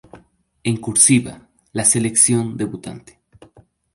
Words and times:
En 0.63 0.77
"cursiva" 0.77 1.47
la 1.73 1.85
selección 1.85 2.57
debutante. 2.57 3.19